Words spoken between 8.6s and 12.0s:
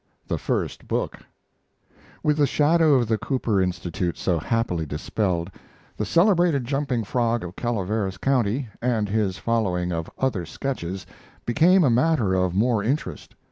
and his following of Other Sketches, became a